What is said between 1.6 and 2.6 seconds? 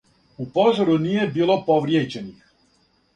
повријеđених.